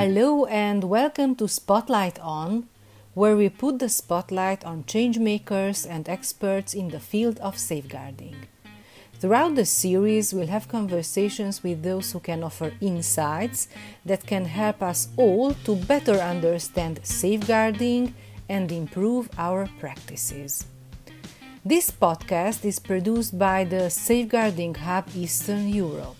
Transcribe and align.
Hello 0.00 0.46
and 0.46 0.84
welcome 0.84 1.34
to 1.34 1.46
Spotlight 1.46 2.18
On, 2.20 2.66
where 3.12 3.36
we 3.36 3.50
put 3.50 3.80
the 3.80 3.90
spotlight 3.90 4.64
on 4.64 4.84
changemakers 4.84 5.86
and 5.86 6.08
experts 6.08 6.72
in 6.72 6.88
the 6.88 6.98
field 6.98 7.38
of 7.40 7.58
safeguarding. 7.58 8.34
Throughout 9.18 9.56
the 9.56 9.66
series, 9.66 10.32
we'll 10.32 10.46
have 10.46 10.68
conversations 10.68 11.62
with 11.62 11.82
those 11.82 12.12
who 12.12 12.20
can 12.20 12.42
offer 12.42 12.72
insights 12.80 13.68
that 14.06 14.26
can 14.26 14.46
help 14.46 14.82
us 14.82 15.08
all 15.18 15.52
to 15.64 15.76
better 15.76 16.16
understand 16.16 17.00
safeguarding 17.02 18.14
and 18.48 18.72
improve 18.72 19.28
our 19.36 19.68
practices. 19.78 20.64
This 21.62 21.90
podcast 21.90 22.64
is 22.64 22.78
produced 22.78 23.38
by 23.38 23.64
the 23.64 23.90
Safeguarding 23.90 24.76
Hub 24.76 25.08
Eastern 25.14 25.68
Europe. 25.68 26.16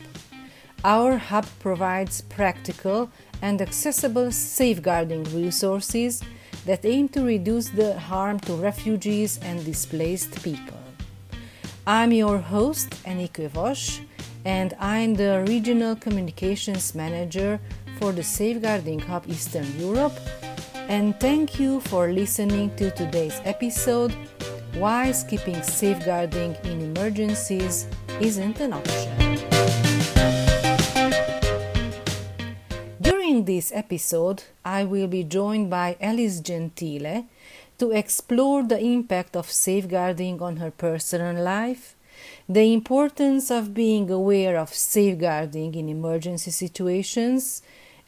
Our 0.85 1.17
hub 1.17 1.47
provides 1.61 2.21
practical 2.21 3.11
and 3.43 3.61
accessible 3.61 4.31
safeguarding 4.31 5.25
resources 5.25 6.23
that 6.67 6.85
aim 6.85 7.09
to 7.09 7.25
reduce 7.25 7.69
the 7.71 7.99
harm 7.99 8.39
to 8.41 8.53
refugees 8.55 9.39
and 9.43 9.65
displaced 9.65 10.43
people. 10.43 10.79
I'm 11.87 12.13
your 12.13 12.39
host, 12.39 12.95
Annie 13.05 13.31
Vass, 13.35 14.01
and 14.45 14.75
I'm 14.79 15.15
the 15.15 15.45
Regional 15.49 15.97
Communications 15.97 16.95
Manager 16.95 17.59
for 17.99 18.13
the 18.13 18.23
Safeguarding 18.23 19.01
Hub 19.01 19.25
Eastern 19.27 19.67
Europe. 19.79 20.19
And 20.89 21.19
thank 21.21 21.59
you 21.59 21.81
for 21.81 22.13
listening 22.13 22.75
to 22.77 22.91
today's 22.91 23.41
episode 23.45 24.15
Why 24.75 25.13
Skipping 25.13 25.63
Safeguarding 25.63 26.57
in 26.65 26.81
Emergencies 26.97 27.87
Isn't 28.21 28.61
an 28.61 28.73
Option. 28.73 29.30
During 33.41 33.57
this 33.57 33.73
episode, 33.73 34.43
I 34.67 34.85
will 34.85 35.07
be 35.07 35.25
joined 35.25 35.71
by 35.71 35.97
Alice 35.99 36.41
Gentile 36.41 37.25
to 37.79 37.91
explore 37.91 38.63
the 38.63 38.79
impact 38.79 39.35
of 39.35 39.51
safeguarding 39.51 40.43
on 40.43 40.59
her 40.59 40.71
personal 40.71 41.43
life, 41.43 41.97
the 42.47 42.71
importance 42.75 43.51
of 43.51 43.73
being 43.73 44.11
aware 44.11 44.59
of 44.59 44.75
safeguarding 44.75 45.75
in 45.75 45.89
emergency 45.89 46.51
situations, 46.51 47.63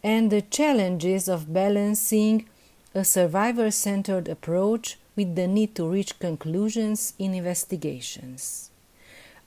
and 0.04 0.30
the 0.30 0.42
challenges 0.42 1.28
of 1.30 1.50
balancing 1.50 2.46
a 2.94 3.02
survivor 3.02 3.70
centered 3.70 4.28
approach 4.28 4.98
with 5.16 5.34
the 5.34 5.46
need 5.46 5.74
to 5.76 5.88
reach 5.88 6.18
conclusions 6.18 7.14
in 7.18 7.32
investigations. 7.32 8.70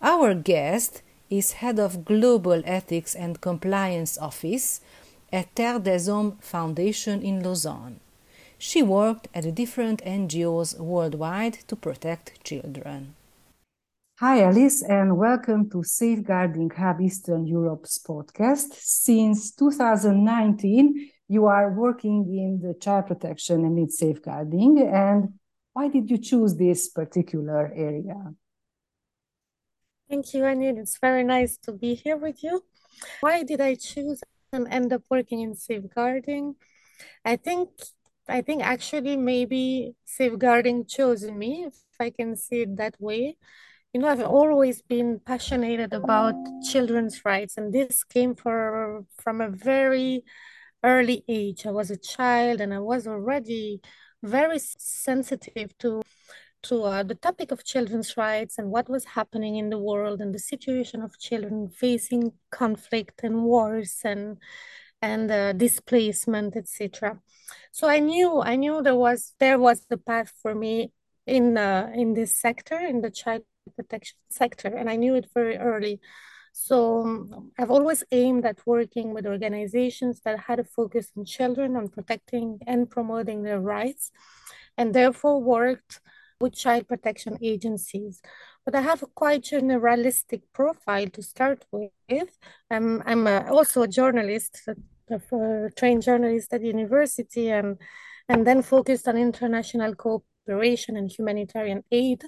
Our 0.02 0.34
guest 0.34 1.04
is 1.30 1.60
head 1.62 1.78
of 1.78 2.06
Global 2.06 2.64
Ethics 2.66 3.14
and 3.14 3.40
Compliance 3.40 4.18
Office 4.18 4.82
at 5.32 5.56
Terre 5.56 5.80
des 5.80 6.10
Hommes 6.10 6.38
Foundation 6.40 7.22
in 7.22 7.42
Lausanne. 7.42 8.00
She 8.58 8.82
worked 8.82 9.28
at 9.34 9.54
different 9.56 10.02
NGOs 10.04 10.80
worldwide 10.80 11.60
to 11.68 11.76
protect 11.76 12.44
children. 12.44 13.16
Hi, 14.20 14.44
Alice, 14.44 14.82
and 14.82 15.18
welcome 15.18 15.70
to 15.72 15.84
Safeguarding 15.84 16.70
Hub 16.70 17.02
Eastern 17.02 17.46
Europe's 17.46 18.00
podcast. 18.00 18.74
Since 18.74 19.52
2019, 19.56 21.12
you 21.28 21.48
are 21.48 21.74
working 21.74 22.26
in 22.30 22.62
the 22.66 22.76
child 22.80 23.08
protection 23.08 23.66
and 23.66 23.78
its 23.78 23.98
safeguarding. 23.98 24.88
And 24.90 25.34
why 25.74 25.90
did 25.90 26.10
you 26.10 26.18
choose 26.18 26.56
this 26.56 26.88
particular 26.88 27.74
area? 27.76 28.34
Thank 30.10 30.34
you, 30.34 30.46
Annie. 30.46 30.70
It's 30.70 30.98
very 30.98 31.24
nice 31.24 31.58
to 31.64 31.74
be 31.74 31.96
here 31.96 32.16
with 32.16 32.42
you. 32.44 32.64
Why 33.20 33.44
did 33.44 33.60
I 33.60 33.76
choose 33.76 34.22
and 34.22 34.35
end 34.68 34.94
up 34.94 35.04
working 35.10 35.42
in 35.42 35.56
safeguarding? 35.56 36.56
I 37.24 37.36
think 37.36 37.70
I 38.28 38.42
think 38.42 38.64
actually 38.64 39.18
maybe 39.18 39.94
safeguarding 40.06 40.86
chose 40.88 41.24
me, 41.30 41.66
if 41.68 41.76
I 42.00 42.10
can 42.10 42.36
see 42.36 42.62
it 42.62 42.78
that 42.78 42.96
way. 43.00 43.38
You 43.94 44.02
know, 44.02 44.10
I've 44.10 44.24
always 44.24 44.82
been 44.82 45.22
passionate 45.26 45.94
about 45.94 46.36
children's 46.72 47.24
rights, 47.24 47.58
and 47.58 47.74
this 47.74 48.04
came 48.04 48.36
for 48.36 49.06
from 49.24 49.42
a 49.42 49.50
very 49.50 50.24
early 50.84 51.24
age. 51.28 51.66
I 51.66 51.72
was 51.72 51.92
a 51.92 51.98
child, 51.98 52.62
and 52.62 52.74
I 52.74 52.80
was 52.80 53.08
already 53.08 53.82
very 54.24 54.60
sensitive 54.60 55.78
to 55.80 56.02
to 56.66 56.84
uh, 56.84 57.04
the 57.04 57.16
topic 57.16 57.52
of 57.52 57.64
children's 57.64 58.18
rights 58.18 58.58
and 58.58 58.72
what 58.72 58.90
was 58.90 59.06
happening 59.06 59.56
in 59.58 59.70
the 59.70 59.78
world 59.78 60.20
and 60.22 60.34
the 60.34 60.40
situation 60.40 61.02
of 61.02 61.20
children 61.20 61.70
facing 61.70 62.34
conflict 62.52 63.22
and 63.24 63.44
wars 63.44 64.02
and 64.04 64.38
and 65.02 65.30
uh, 65.30 65.54
displacement, 65.54 66.56
etc. 66.56 67.20
So 67.72 67.88
I 67.88 68.00
knew 68.00 68.42
I 68.42 68.56
knew 68.56 68.82
there 68.82 68.96
was 69.08 69.34
there 69.40 69.60
was 69.60 69.86
the 69.90 69.98
path 69.98 70.32
for 70.42 70.56
me 70.56 70.92
in 71.28 71.58
uh, 71.58 71.92
in 71.94 72.14
this 72.14 72.36
sector 72.36 72.78
in 72.78 73.02
the 73.02 73.12
child 73.12 73.44
protection 73.76 74.18
sector, 74.30 74.70
and 74.70 74.90
I 74.90 74.96
knew 74.96 75.16
it 75.16 75.28
very 75.34 75.58
early. 75.58 76.00
So 76.54 77.02
um, 77.02 77.52
I've 77.60 77.70
always 77.70 78.04
aimed 78.12 78.46
at 78.46 78.66
working 78.66 79.14
with 79.14 79.26
organizations 79.28 80.22
that 80.22 80.40
had 80.48 80.60
a 80.60 80.64
focus 80.64 81.12
on 81.18 81.26
children, 81.26 81.76
on 81.76 81.90
protecting 81.90 82.60
and 82.66 82.90
promoting 82.90 83.44
their 83.44 83.60
rights, 83.60 84.12
and 84.78 84.94
therefore 84.94 85.42
worked 85.42 86.00
with 86.40 86.56
child 86.56 86.88
protection 86.88 87.38
agencies. 87.42 88.22
But 88.66 88.76
I 88.76 88.82
have 88.82 89.04
a 89.04 89.08
quite 89.08 89.44
generalistic 89.44 90.42
profile 90.54 91.08
to 91.08 91.22
start 91.22 91.66
with. 91.72 92.38
I'm, 92.70 93.04
I'm 93.06 93.28
a, 93.28 93.48
also 93.50 93.84
a 93.84 93.88
journalist, 93.88 94.62
a, 94.68 95.16
a 95.16 95.70
trained 95.76 96.04
journalist 96.04 96.54
at 96.54 96.64
university, 96.64 97.50
and, 97.50 97.78
and 98.28 98.46
then 98.46 98.62
focused 98.62 99.08
on 99.08 99.18
international 99.18 99.96
cooperation 99.96 100.98
and 100.98 101.12
humanitarian 101.12 101.84
aid. 101.92 102.24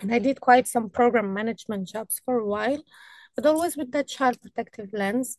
And 0.00 0.14
I 0.14 0.18
did 0.18 0.40
quite 0.40 0.66
some 0.66 0.88
program 0.88 1.32
management 1.34 1.88
jobs 1.88 2.20
for 2.24 2.38
a 2.38 2.46
while, 2.46 2.82
but 3.36 3.46
always 3.46 3.76
with 3.76 3.92
that 3.92 4.08
child 4.08 4.40
protective 4.40 4.90
lens. 4.92 5.36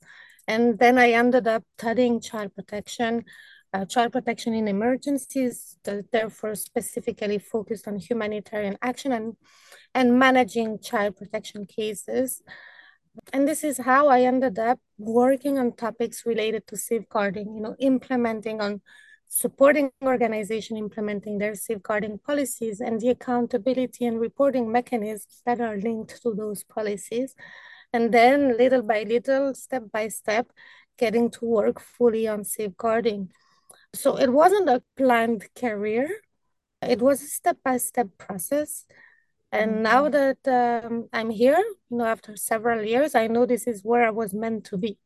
And 0.47 0.79
then 0.79 0.97
I 0.97 1.11
ended 1.11 1.47
up 1.47 1.63
studying 1.77 2.19
child 2.19 2.55
protection 2.55 3.25
uh, 3.73 3.85
child 3.85 4.11
protection 4.11 4.53
in 4.53 4.67
emergencies, 4.67 5.77
therefore 6.11 6.55
specifically 6.55 7.39
focused 7.39 7.87
on 7.87 7.97
humanitarian 7.97 8.77
action 8.81 9.11
and, 9.11 9.35
and 9.95 10.19
managing 10.19 10.79
child 10.79 11.15
protection 11.15 11.65
cases. 11.65 12.41
And 13.33 13.47
this 13.47 13.63
is 13.63 13.77
how 13.77 14.07
I 14.07 14.21
ended 14.21 14.57
up 14.59 14.79
working 14.97 15.57
on 15.57 15.73
topics 15.73 16.25
related 16.25 16.67
to 16.67 16.77
safeguarding, 16.77 17.53
you 17.55 17.61
know, 17.61 17.75
implementing 17.79 18.61
on 18.61 18.81
supporting 19.33 19.89
organization 20.03 20.75
implementing 20.75 21.37
their 21.37 21.55
safeguarding 21.55 22.19
policies 22.19 22.81
and 22.81 22.99
the 22.99 23.07
accountability 23.07 24.05
and 24.05 24.19
reporting 24.19 24.69
mechanisms 24.69 25.41
that 25.45 25.61
are 25.61 25.77
linked 25.77 26.21
to 26.21 26.33
those 26.33 26.65
policies. 26.65 27.33
And 27.93 28.13
then 28.13 28.57
little 28.57 28.81
by 28.81 29.03
little, 29.03 29.53
step 29.53 29.83
by 29.91 30.09
step, 30.09 30.51
getting 30.97 31.29
to 31.31 31.45
work 31.45 31.79
fully 31.79 32.27
on 32.27 32.43
safeguarding. 32.43 33.31
So 33.93 34.17
it 34.17 34.31
wasn't 34.31 34.69
a 34.69 34.83
planned 34.95 35.47
career. 35.55 36.09
It 36.81 37.01
was 37.01 37.21
a 37.21 37.27
step-by-step 37.27 38.07
process. 38.17 38.85
And 39.51 39.71
mm-hmm. 39.71 39.83
now 39.83 40.09
that 40.09 40.47
um, 40.47 41.09
I'm 41.11 41.29
here, 41.29 41.63
you 41.89 41.97
know, 41.97 42.05
after 42.05 42.35
several 42.35 42.83
years, 42.83 43.15
I 43.15 43.27
know 43.27 43.45
this 43.45 43.67
is 43.67 43.83
where 43.83 44.05
I 44.07 44.11
was 44.11 44.33
meant 44.33 44.65
to 44.65 44.77
be. 44.77 44.97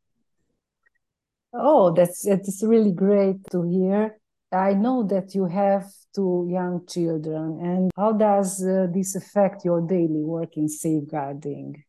Oh, 1.54 1.94
that's 1.94 2.26
it's 2.28 2.62
really 2.64 2.92
great 2.92 3.38
to 3.52 3.64
hear. 3.64 4.20
I 4.52 4.74
know 4.74 5.04
that 5.04 5.34
you 5.34 5.46
have 5.46 5.86
two 6.14 6.48
young 6.50 6.86
children, 6.86 7.60
and 7.62 7.92
how 7.96 8.12
does 8.12 8.64
uh, 8.64 8.88
this 8.94 9.16
affect 9.16 9.66
your 9.66 9.82
daily 9.82 10.24
work 10.24 10.58
in 10.58 10.68
safeguarding? 10.70 11.84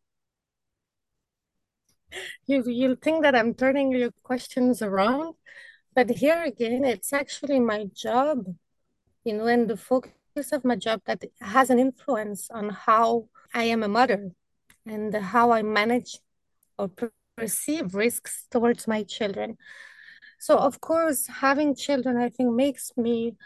You 2.46 2.62
you 2.66 2.96
think 2.96 3.22
that 3.22 3.34
I'm 3.34 3.54
turning 3.54 3.92
your 3.92 4.12
questions 4.22 4.82
around, 4.82 5.34
but 5.96 6.10
here 6.10 6.42
again, 6.44 6.84
it's 6.84 7.14
actually 7.14 7.58
my 7.58 7.86
job, 7.94 8.54
you 9.24 9.32
know, 9.32 9.46
and 9.46 9.66
the 9.66 9.78
focus 9.78 10.52
of 10.52 10.62
my 10.62 10.76
job 10.76 11.00
that 11.06 11.24
has 11.40 11.70
an 11.70 11.78
influence 11.78 12.50
on 12.50 12.68
how 12.68 13.28
I 13.54 13.64
am 13.64 13.82
a 13.82 13.88
mother 13.88 14.32
and 14.84 15.14
how 15.14 15.52
I 15.52 15.62
manage 15.62 16.18
or 16.78 16.90
perceive 17.38 17.94
risks 17.94 18.46
towards 18.50 18.86
my 18.86 19.04
children. 19.04 19.56
So, 20.38 20.58
of 20.58 20.82
course, 20.82 21.26
having 21.28 21.74
children, 21.74 22.18
I 22.18 22.28
think, 22.28 22.52
makes 22.52 22.92
me 22.98 23.36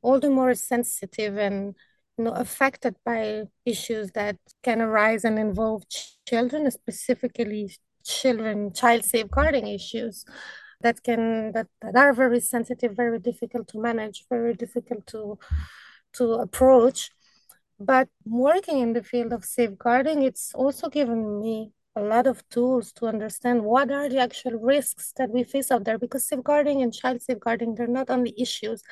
all 0.00 0.18
the 0.18 0.30
more 0.30 0.54
sensitive 0.54 1.36
and 1.36 1.74
you 2.16 2.24
know 2.24 2.32
affected 2.32 2.94
by 3.04 3.42
issues 3.66 4.10
that 4.12 4.38
can 4.62 4.80
arise 4.80 5.22
and 5.22 5.38
involve 5.38 5.84
children, 6.26 6.70
specifically 6.70 7.76
children 8.06 8.72
child 8.72 9.04
safeguarding 9.04 9.66
issues 9.66 10.24
that 10.84 11.02
can 11.02 11.52
that, 11.52 11.66
that 11.82 11.96
are 11.96 12.12
very 12.12 12.40
sensitive, 12.40 12.92
very 12.94 13.18
difficult 13.18 13.66
to 13.68 13.80
manage, 13.80 14.24
very 14.30 14.54
difficult 14.54 15.06
to 15.08 15.38
to 16.14 16.24
approach. 16.46 17.10
But 17.80 18.08
working 18.24 18.78
in 18.78 18.92
the 18.92 19.02
field 19.02 19.32
of 19.32 19.44
safeguarding, 19.44 20.22
it's 20.22 20.54
also 20.54 20.88
given 20.88 21.40
me 21.40 21.72
a 21.96 22.02
lot 22.02 22.26
of 22.26 22.48
tools 22.48 22.92
to 22.92 23.06
understand 23.06 23.62
what 23.62 23.90
are 23.90 24.08
the 24.08 24.18
actual 24.18 24.52
risks 24.52 25.12
that 25.16 25.30
we 25.30 25.42
face 25.44 25.70
out 25.70 25.84
there 25.84 25.98
because 25.98 26.26
safeguarding 26.28 26.82
and 26.82 26.92
child 26.92 27.22
safeguarding, 27.22 27.74
they're 27.74 27.86
not 28.00 28.10
only 28.10 28.34
issues 28.36 28.82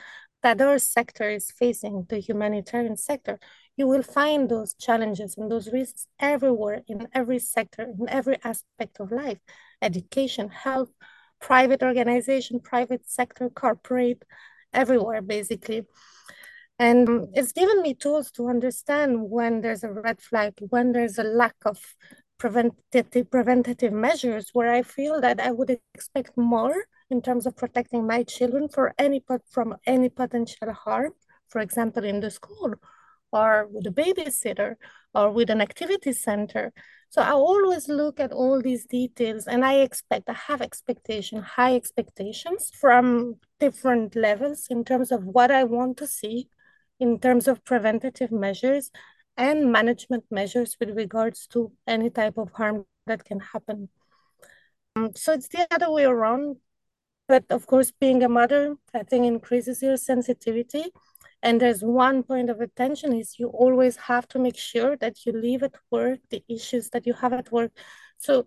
that 0.42 0.60
our 0.60 0.78
sector 0.78 1.28
is 1.30 1.50
facing, 1.50 2.06
the 2.08 2.18
humanitarian 2.18 2.96
sector. 2.96 3.38
You 3.76 3.86
will 3.86 4.02
find 4.02 4.48
those 4.48 4.74
challenges 4.74 5.36
and 5.36 5.50
those 5.50 5.72
risks 5.72 6.06
everywhere 6.18 6.82
in 6.88 7.08
every 7.12 7.38
sector, 7.38 7.82
in 7.82 8.08
every 8.08 8.38
aspect 8.44 8.98
of 9.00 9.12
life 9.12 9.38
education, 9.80 10.48
health, 10.48 10.90
private 11.42 11.82
organization, 11.82 12.60
private 12.60 13.10
sector, 13.10 13.50
corporate, 13.50 14.22
everywhere, 14.72 15.20
basically. 15.20 15.82
And 16.78 17.28
it's 17.34 17.52
given 17.52 17.82
me 17.82 17.94
tools 17.94 18.30
to 18.32 18.48
understand 18.48 19.30
when 19.30 19.60
there's 19.60 19.84
a 19.84 19.92
red 19.92 20.22
flag, 20.22 20.54
when 20.70 20.92
there's 20.92 21.18
a 21.18 21.24
lack 21.24 21.56
of 21.66 21.78
preventative 22.38 23.30
preventative 23.30 23.92
measures 23.92 24.50
where 24.52 24.72
I 24.72 24.82
feel 24.82 25.20
that 25.20 25.38
I 25.38 25.52
would 25.52 25.78
expect 25.94 26.36
more 26.36 26.74
in 27.08 27.22
terms 27.22 27.46
of 27.46 27.56
protecting 27.56 28.04
my 28.06 28.24
children 28.24 28.68
for 28.68 28.94
any 28.98 29.22
from 29.50 29.76
any 29.86 30.08
potential 30.08 30.72
harm, 30.72 31.12
for 31.48 31.60
example, 31.60 32.04
in 32.04 32.18
the 32.20 32.30
school 32.30 32.74
or 33.32 33.68
with 33.70 33.86
a 33.86 33.90
babysitter 33.90 34.74
or 35.14 35.30
with 35.30 35.50
an 35.50 35.60
activity 35.60 36.12
center. 36.12 36.72
So 37.10 37.20
I 37.20 37.32
always 37.32 37.88
look 37.88 38.18
at 38.20 38.32
all 38.32 38.62
these 38.62 38.86
details 38.86 39.46
and 39.46 39.64
I 39.64 39.80
expect, 39.80 40.30
I 40.30 40.32
have 40.32 40.62
expectation, 40.62 41.42
high 41.42 41.74
expectations 41.74 42.70
from 42.80 43.36
different 43.60 44.16
levels 44.16 44.68
in 44.70 44.84
terms 44.84 45.12
of 45.12 45.24
what 45.24 45.50
I 45.50 45.64
want 45.64 45.98
to 45.98 46.06
see 46.06 46.48
in 46.98 47.18
terms 47.18 47.48
of 47.48 47.64
preventative 47.64 48.32
measures 48.32 48.90
and 49.36 49.70
management 49.70 50.24
measures 50.30 50.76
with 50.80 50.96
regards 50.96 51.46
to 51.48 51.72
any 51.86 52.10
type 52.10 52.38
of 52.38 52.50
harm 52.52 52.86
that 53.06 53.24
can 53.24 53.40
happen. 53.40 53.88
Um, 54.96 55.10
so 55.14 55.32
it's 55.32 55.48
the 55.48 55.66
other 55.70 55.90
way 55.90 56.04
around. 56.04 56.56
But 57.28 57.44
of 57.50 57.66
course, 57.66 57.92
being 57.92 58.22
a 58.22 58.28
mother, 58.28 58.76
I 58.94 59.04
think 59.04 59.24
increases 59.24 59.82
your 59.82 59.96
sensitivity. 59.96 60.92
And 61.42 61.60
there's 61.60 61.82
one 61.82 62.22
point 62.22 62.50
of 62.50 62.60
attention 62.60 63.12
is 63.12 63.38
you 63.38 63.48
always 63.48 63.96
have 63.96 64.28
to 64.28 64.38
make 64.38 64.56
sure 64.56 64.96
that 64.98 65.26
you 65.26 65.32
leave 65.32 65.62
at 65.62 65.74
work 65.90 66.20
the 66.30 66.44
issues 66.48 66.90
that 66.90 67.06
you 67.06 67.14
have 67.14 67.32
at 67.32 67.50
work. 67.50 67.72
So 68.18 68.46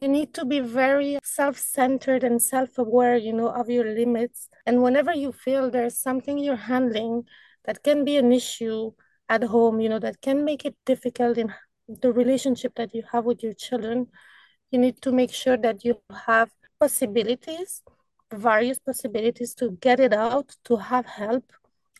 you 0.00 0.08
need 0.08 0.34
to 0.34 0.44
be 0.44 0.60
very 0.60 1.18
self-centered 1.24 2.22
and 2.22 2.40
self-aware, 2.40 3.16
you 3.16 3.32
know, 3.32 3.48
of 3.48 3.68
your 3.68 3.84
limits. 3.84 4.48
And 4.64 4.82
whenever 4.82 5.12
you 5.12 5.32
feel 5.32 5.70
there's 5.70 5.98
something 5.98 6.38
you're 6.38 6.54
handling 6.54 7.24
that 7.64 7.82
can 7.82 8.04
be 8.04 8.16
an 8.16 8.32
issue 8.32 8.92
at 9.28 9.42
home, 9.42 9.80
you 9.80 9.88
know, 9.88 9.98
that 9.98 10.20
can 10.20 10.44
make 10.44 10.64
it 10.64 10.76
difficult 10.84 11.38
in 11.38 11.52
the 11.88 12.12
relationship 12.12 12.74
that 12.76 12.94
you 12.94 13.02
have 13.10 13.24
with 13.24 13.42
your 13.42 13.54
children, 13.54 14.06
you 14.70 14.78
need 14.78 15.00
to 15.02 15.12
make 15.12 15.32
sure 15.32 15.56
that 15.56 15.84
you 15.84 16.00
have 16.26 16.50
possibilities, 16.78 17.82
various 18.32 18.78
possibilities 18.78 19.54
to 19.54 19.72
get 19.80 19.98
it 19.98 20.12
out, 20.12 20.54
to 20.64 20.76
have 20.76 21.06
help. 21.06 21.44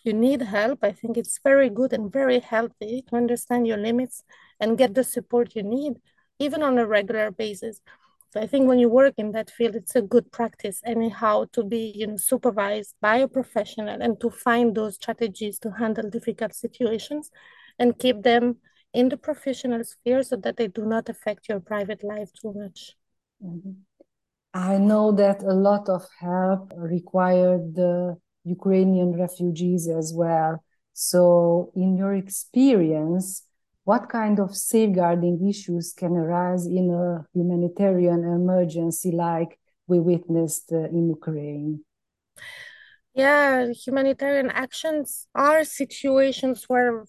You 0.07 0.15
need 0.15 0.41
help. 0.43 0.79
I 0.85 0.93
think 0.93 1.17
it's 1.17 1.41
very 1.43 1.69
good 1.69 1.93
and 1.93 2.13
very 2.13 2.39
healthy 2.39 3.03
to 3.09 3.17
understand 3.17 3.67
your 3.67 3.77
limits 3.77 4.23
and 4.61 4.79
get 4.79 4.95
the 4.95 5.03
support 5.03 5.57
you 5.57 5.65
need, 5.65 5.95
even 6.39 6.63
on 6.63 6.79
a 6.79 6.87
regular 6.87 7.33
basis. 7.33 7.81
So 8.33 8.41
I 8.41 8.47
think 8.47 8.69
when 8.69 8.79
you 8.79 8.89
work 8.89 9.15
in 9.17 9.33
that 9.33 9.51
field, 9.51 9.75
it's 9.75 9.97
a 9.97 10.03
good 10.03 10.31
practice 10.31 10.81
anyhow 10.85 11.47
to 11.55 11.65
be, 11.65 11.93
you 11.97 12.07
know, 12.07 12.19
supervised 12.19 12.95
by 13.01 13.17
a 13.17 13.27
professional 13.27 14.01
and 14.01 14.21
to 14.21 14.31
find 14.31 14.77
those 14.77 14.95
strategies 14.95 15.59
to 15.59 15.73
handle 15.73 16.09
difficult 16.09 16.55
situations 16.55 17.33
and 17.77 17.99
keep 17.99 18.23
them 18.23 18.59
in 18.95 19.09
the 19.09 19.17
professional 19.17 19.83
sphere 19.83 20.23
so 20.23 20.37
that 20.37 20.57
they 20.57 20.69
do 20.69 20.87
not 20.87 21.09
affect 21.09 21.49
your 21.49 21.59
private 21.59 22.05
life 22.05 22.31
too 22.41 22.53
much. 22.55 22.95
Mm-hmm. 23.45 23.73
I 24.55 24.79
know 24.79 25.11
that 25.11 25.43
a 25.43 25.53
lot 25.53 25.89
of 25.89 26.07
help 26.21 26.73
required 26.77 27.75
the 27.75 28.19
Ukrainian 28.47 29.19
refugees 29.19 29.89
as 29.89 30.13
well. 30.15 30.63
So, 30.93 31.73
in 31.75 31.97
your 31.97 32.15
experience, 32.15 33.43
what 33.85 34.09
kind 34.09 34.41
of 34.41 34.57
safeguarding 34.57 35.47
issues 35.47 35.93
can 35.93 36.13
arise 36.13 36.67
in 36.67 36.91
a 36.91 37.27
humanitarian 37.35 38.25
emergency 38.25 39.13
like 39.13 39.59
we 39.87 40.01
witnessed 40.01 40.73
uh, 40.73 40.89
in 40.89 41.09
Ukraine? 41.09 41.85
Yeah, 43.15 43.69
humanitarian 43.73 44.51
actions 44.51 45.27
are 45.35 45.65
situations 45.65 46.65
where 46.69 47.05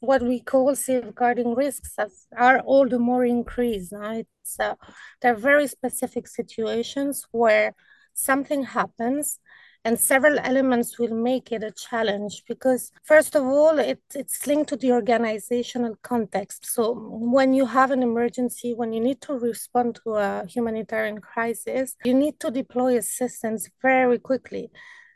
what 0.00 0.22
we 0.22 0.40
call 0.40 0.74
safeguarding 0.74 1.54
risks 1.54 1.96
are 2.36 2.60
all 2.60 2.88
the 2.88 2.98
more 2.98 3.24
increased. 3.24 3.92
Right? 3.92 4.26
So 4.42 4.76
there 5.20 5.32
are 5.32 5.36
very 5.36 5.66
specific 5.66 6.28
situations 6.28 7.26
where 7.30 7.74
something 8.14 8.64
happens 8.64 9.38
and 9.86 10.00
several 10.00 10.36
elements 10.40 10.98
will 10.98 11.14
make 11.14 11.52
it 11.52 11.62
a 11.62 11.70
challenge 11.70 12.42
because 12.48 12.90
first 13.04 13.36
of 13.36 13.44
all 13.44 13.78
it, 13.78 14.02
it's 14.16 14.44
linked 14.44 14.68
to 14.68 14.76
the 14.76 14.90
organizational 14.90 15.94
context. 16.02 16.66
So 16.66 16.82
when 17.08 17.54
you 17.54 17.66
have 17.66 17.92
an 17.92 18.02
emergency 18.02 18.74
when 18.74 18.92
you 18.92 18.98
need 19.00 19.20
to 19.20 19.34
respond 19.34 20.00
to 20.02 20.16
a 20.16 20.44
humanitarian 20.48 21.20
crisis 21.20 21.94
you 22.04 22.14
need 22.14 22.40
to 22.40 22.50
deploy 22.50 22.96
assistance 22.96 23.70
very 23.80 24.18
quickly. 24.18 24.70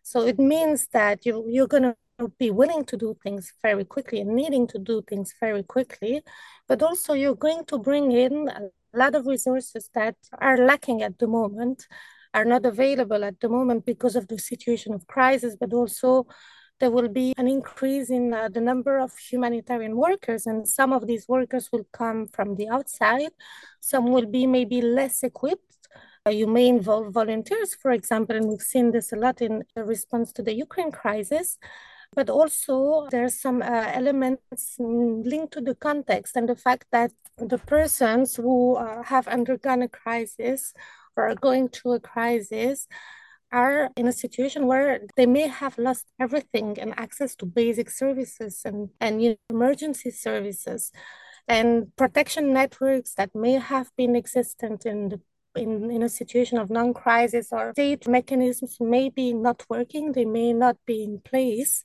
So 0.04 0.22
it 0.22 0.38
means 0.38 0.86
that 0.92 1.26
you, 1.26 1.44
you're 1.48 1.66
going 1.66 1.92
to 1.92 2.28
be 2.38 2.52
willing 2.52 2.84
to 2.84 2.96
do 2.96 3.16
things 3.24 3.52
very 3.62 3.84
quickly 3.84 4.20
and 4.20 4.36
needing 4.36 4.68
to 4.68 4.78
do 4.78 5.02
things 5.08 5.34
very 5.40 5.64
quickly 5.64 6.22
but 6.68 6.80
also 6.80 7.14
you're 7.14 7.34
going 7.34 7.64
to 7.64 7.76
bring 7.76 8.12
in 8.12 8.48
a 8.48 8.70
lot 8.96 9.16
of 9.16 9.26
resources 9.26 9.90
that 9.94 10.16
are 10.38 10.58
lacking 10.58 11.02
at 11.02 11.18
the 11.18 11.26
moment 11.26 11.88
are 12.32 12.44
not 12.44 12.64
available 12.64 13.24
at 13.24 13.40
the 13.40 13.48
moment 13.48 13.84
because 13.84 14.16
of 14.16 14.28
the 14.28 14.38
situation 14.38 14.94
of 14.94 15.06
crisis, 15.06 15.56
but 15.58 15.72
also 15.72 16.26
there 16.80 16.90
will 16.90 17.08
be 17.08 17.34
an 17.36 17.46
increase 17.46 18.08
in 18.08 18.32
uh, 18.32 18.48
the 18.48 18.60
number 18.60 18.98
of 18.98 19.16
humanitarian 19.18 19.96
workers, 19.96 20.46
and 20.46 20.66
some 20.66 20.92
of 20.92 21.06
these 21.06 21.28
workers 21.28 21.68
will 21.70 21.86
come 21.92 22.26
from 22.26 22.56
the 22.56 22.68
outside. 22.68 23.30
Some 23.80 24.10
will 24.10 24.26
be 24.26 24.46
maybe 24.46 24.80
less 24.80 25.22
equipped. 25.22 25.76
Uh, 26.26 26.30
you 26.30 26.46
may 26.46 26.68
involve 26.68 27.12
volunteers, 27.12 27.74
for 27.74 27.90
example, 27.90 28.36
and 28.36 28.48
we've 28.48 28.60
seen 28.60 28.92
this 28.92 29.12
a 29.12 29.16
lot 29.16 29.42
in 29.42 29.62
response 29.76 30.32
to 30.32 30.42
the 30.42 30.54
Ukraine 30.54 30.90
crisis. 30.90 31.58
But 32.14 32.28
also, 32.28 33.06
there 33.10 33.24
are 33.24 33.36
some 33.46 33.62
uh, 33.62 33.86
elements 33.92 34.76
linked 34.78 35.52
to 35.52 35.60
the 35.60 35.76
context 35.76 36.34
and 36.34 36.48
the 36.48 36.56
fact 36.56 36.86
that 36.90 37.12
the 37.38 37.58
persons 37.58 38.36
who 38.36 38.76
uh, 38.76 39.02
have 39.04 39.28
undergone 39.28 39.82
a 39.82 39.88
crisis 39.88 40.74
are 41.16 41.34
going 41.34 41.68
through 41.68 41.94
a 41.94 42.00
crisis 42.00 42.86
are 43.52 43.90
in 43.96 44.06
a 44.06 44.12
situation 44.12 44.66
where 44.66 45.00
they 45.16 45.26
may 45.26 45.48
have 45.48 45.76
lost 45.76 46.06
everything 46.20 46.78
and 46.78 46.96
access 46.98 47.34
to 47.34 47.46
basic 47.46 47.90
services 47.90 48.62
and, 48.64 48.90
and 49.00 49.36
emergency 49.48 50.10
services 50.10 50.92
and 51.48 51.94
protection 51.96 52.52
networks 52.52 53.14
that 53.14 53.34
may 53.34 53.54
have 53.54 53.90
been 53.96 54.14
existent 54.14 54.86
in 54.86 55.08
the 55.08 55.20
in, 55.56 55.90
in 55.90 56.02
a 56.04 56.08
situation 56.08 56.58
of 56.58 56.70
non-crisis 56.70 57.48
or 57.50 57.72
state 57.72 58.06
mechanisms 58.06 58.76
may 58.78 59.08
be 59.08 59.32
not 59.32 59.64
working, 59.68 60.12
they 60.12 60.24
may 60.24 60.52
not 60.52 60.76
be 60.86 61.02
in 61.02 61.20
place. 61.20 61.82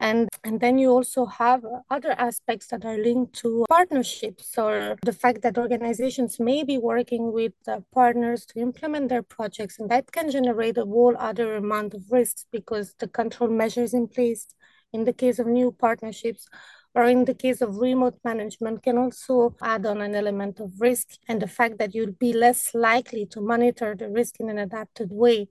And, 0.00 0.28
and 0.44 0.60
then 0.60 0.78
you 0.78 0.90
also 0.90 1.26
have 1.26 1.64
other 1.90 2.12
aspects 2.12 2.68
that 2.68 2.84
are 2.84 2.96
linked 2.96 3.34
to 3.40 3.64
partnerships 3.68 4.56
or 4.56 4.96
the 5.04 5.12
fact 5.12 5.42
that 5.42 5.58
organizations 5.58 6.38
may 6.38 6.62
be 6.62 6.78
working 6.78 7.32
with 7.32 7.52
partners 7.92 8.46
to 8.46 8.60
implement 8.60 9.08
their 9.08 9.22
projects. 9.22 9.78
And 9.78 9.90
that 9.90 10.12
can 10.12 10.30
generate 10.30 10.78
a 10.78 10.84
whole 10.84 11.16
other 11.18 11.56
amount 11.56 11.94
of 11.94 12.04
risks 12.10 12.46
because 12.52 12.94
the 12.98 13.08
control 13.08 13.50
measures 13.50 13.92
in 13.92 14.06
place 14.06 14.46
in 14.92 15.04
the 15.04 15.12
case 15.12 15.38
of 15.38 15.46
new 15.46 15.72
partnerships 15.72 16.46
or 16.94 17.04
in 17.04 17.24
the 17.24 17.34
case 17.34 17.60
of 17.60 17.76
remote 17.76 18.18
management 18.24 18.82
can 18.82 18.98
also 18.98 19.54
add 19.62 19.84
on 19.84 20.00
an 20.00 20.14
element 20.14 20.58
of 20.60 20.80
risk 20.80 21.08
and 21.28 21.42
the 21.42 21.46
fact 21.46 21.78
that 21.78 21.94
you'll 21.94 22.18
be 22.18 22.32
less 22.32 22.74
likely 22.74 23.26
to 23.26 23.40
monitor 23.40 23.94
the 23.94 24.08
risk 24.08 24.40
in 24.40 24.48
an 24.48 24.58
adapted 24.58 25.10
way 25.10 25.48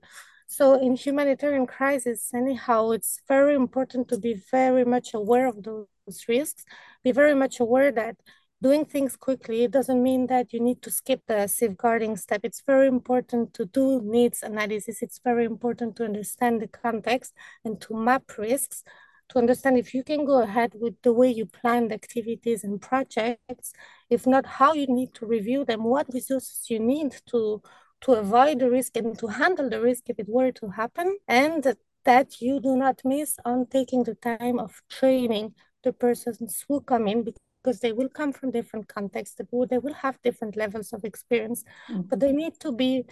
so 0.50 0.80
in 0.80 0.96
humanitarian 0.96 1.66
crisis, 1.66 2.32
anyhow, 2.34 2.90
it's 2.92 3.20
very 3.28 3.54
important 3.54 4.08
to 4.08 4.18
be 4.18 4.42
very 4.50 4.84
much 4.84 5.12
aware 5.12 5.46
of 5.46 5.62
those 5.62 6.24
risks, 6.26 6.64
be 7.04 7.12
very 7.12 7.34
much 7.34 7.60
aware 7.60 7.92
that 7.92 8.16
doing 8.62 8.86
things 8.86 9.14
quickly 9.14 9.68
doesn't 9.68 10.02
mean 10.02 10.26
that 10.28 10.54
you 10.54 10.60
need 10.60 10.80
to 10.80 10.90
skip 10.90 11.20
the 11.28 11.46
safeguarding 11.46 12.16
step. 12.16 12.40
It's 12.44 12.62
very 12.66 12.88
important 12.88 13.52
to 13.54 13.66
do 13.66 14.00
needs 14.02 14.42
analysis. 14.42 15.02
It's 15.02 15.20
very 15.22 15.44
important 15.44 15.96
to 15.96 16.04
understand 16.06 16.62
the 16.62 16.68
context 16.68 17.34
and 17.62 17.78
to 17.82 17.94
map 17.94 18.38
risks 18.38 18.82
to 19.28 19.38
understand 19.38 19.76
if 19.76 19.92
you 19.92 20.02
can 20.02 20.24
go 20.24 20.40
ahead 20.42 20.72
with 20.74 20.94
the 21.02 21.12
way 21.12 21.30
you 21.30 21.44
planned 21.44 21.92
activities 21.92 22.64
and 22.64 22.80
projects, 22.80 23.74
if 24.08 24.26
not 24.26 24.46
how 24.46 24.72
you 24.72 24.86
need 24.86 25.12
to 25.14 25.26
review 25.26 25.64
them, 25.66 25.84
what 25.84 26.06
resources 26.14 26.70
you 26.70 26.80
need 26.80 27.14
to 27.26 27.62
to 28.02 28.12
avoid 28.12 28.60
the 28.60 28.70
risk 28.70 28.96
and 28.96 29.18
to 29.18 29.26
handle 29.26 29.68
the 29.68 29.80
risk 29.80 30.04
if 30.08 30.18
it 30.18 30.28
were 30.28 30.52
to 30.52 30.68
happen, 30.68 31.18
and 31.26 31.76
that 32.04 32.40
you 32.40 32.60
do 32.60 32.76
not 32.76 33.00
miss 33.04 33.36
on 33.44 33.66
taking 33.66 34.04
the 34.04 34.14
time 34.14 34.58
of 34.58 34.80
training 34.88 35.54
the 35.82 35.92
persons 35.92 36.64
who 36.68 36.80
come 36.80 37.06
in 37.06 37.22
because 37.24 37.80
they 37.80 37.92
will 37.92 38.08
come 38.08 38.32
from 38.32 38.50
different 38.50 38.88
contexts. 38.88 39.36
They 39.36 39.78
will 39.78 39.94
have 39.94 40.20
different 40.22 40.56
levels 40.56 40.92
of 40.92 41.04
experience, 41.04 41.64
mm-hmm. 41.90 42.02
but 42.02 42.20
they 42.20 42.32
need 42.32 42.58
to 42.60 42.72
be 42.72 43.04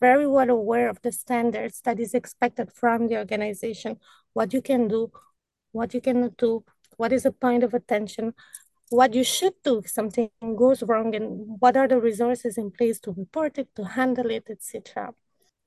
very 0.00 0.26
well 0.26 0.50
aware 0.50 0.88
of 0.88 1.00
the 1.02 1.12
standards 1.12 1.80
that 1.84 1.98
is 1.98 2.14
expected 2.14 2.70
from 2.72 3.08
the 3.08 3.16
organization, 3.16 3.96
what 4.34 4.52
you 4.52 4.60
can 4.60 4.88
do, 4.88 5.10
what 5.72 5.94
you 5.94 6.00
cannot 6.00 6.36
do, 6.36 6.64
what 6.96 7.12
is 7.12 7.24
a 7.24 7.32
point 7.32 7.64
of 7.64 7.74
attention, 7.74 8.34
what 8.90 9.14
you 9.14 9.24
should 9.24 9.54
do 9.64 9.78
if 9.78 9.90
something 9.90 10.30
goes 10.56 10.82
wrong, 10.82 11.14
and 11.14 11.56
what 11.60 11.76
are 11.76 11.88
the 11.88 12.00
resources 12.00 12.58
in 12.58 12.70
place 12.70 13.00
to 13.00 13.12
report 13.12 13.58
it, 13.58 13.68
to 13.76 13.84
handle 13.84 14.30
it, 14.30 14.46
etc. 14.50 15.14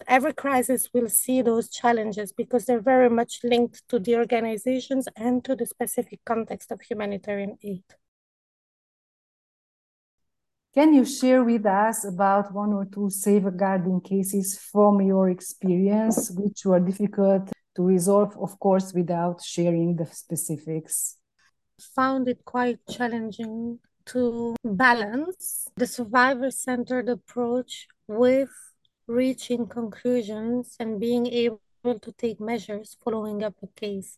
Every 0.08 0.34
crisis 0.34 0.90
will 0.94 1.10
see 1.10 1.42
those 1.42 1.70
challenges 1.70 2.32
because 2.32 2.66
they're 2.66 2.80
very 2.80 3.10
much 3.10 3.40
linked 3.44 3.88
to 3.90 4.00
the 4.00 4.16
organizations 4.16 5.08
and 5.16 5.44
to 5.46 5.56
the 5.56 5.66
specific 5.66 6.20
context 6.26 6.72
of 6.72 6.82
humanitarian 6.82 7.58
aid. 7.64 7.84
Can 10.74 10.94
you 10.94 11.06
share 11.06 11.44
with 11.44 11.66
us 11.66 12.06
about 12.06 12.54
one 12.54 12.72
or 12.72 12.86
two 12.86 13.10
safeguarding 13.10 14.02
cases 14.02 14.60
from 14.72 15.02
your 15.02 15.30
experience, 15.32 16.30
which 16.30 16.66
were 16.66 16.80
difficult 16.80 17.52
to 17.76 17.82
resolve, 17.82 18.38
of 18.38 18.60
course, 18.60 18.94
without 18.94 19.44
sharing 19.44 19.96
the 19.96 20.06
specifics? 20.06 21.18
Found 21.96 22.28
it 22.28 22.44
quite 22.46 22.80
challenging 22.90 23.80
to 24.08 24.56
balance 24.64 25.68
the 25.76 25.88
survivor 25.88 26.50
centered 26.50 27.10
approach 27.10 27.88
with 28.08 28.50
reaching 29.08 29.68
conclusions 29.68 30.76
and 30.80 31.00
being 31.00 31.28
able 31.28 31.60
to 31.84 32.12
take 32.18 32.40
measures 32.40 32.98
following 33.04 33.44
up 33.44 33.56
a 33.64 33.68
case 33.80 34.18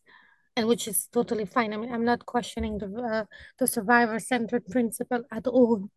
and 0.56 0.66
which 0.66 0.88
is 0.88 1.08
totally 1.12 1.44
fine. 1.44 1.72
I 1.72 1.76
mean, 1.76 1.92
I'm 1.92 2.04
not 2.04 2.26
questioning 2.26 2.78
the 2.78 2.88
uh, 3.00 3.24
the 3.58 3.66
survivor-centered 3.66 4.66
principle 4.66 5.22
at 5.30 5.46
all, 5.46 5.90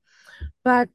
but 0.63 0.89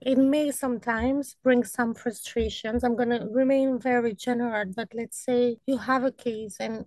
it 0.00 0.18
may 0.18 0.50
sometimes 0.50 1.36
bring 1.42 1.64
some 1.64 1.94
frustrations. 1.94 2.84
I'm 2.84 2.96
going 2.96 3.10
to 3.10 3.26
remain 3.30 3.78
very 3.78 4.14
general, 4.14 4.72
but 4.74 4.88
let's 4.94 5.24
say 5.24 5.56
you 5.66 5.78
have 5.78 6.04
a 6.04 6.12
case 6.12 6.56
and 6.60 6.84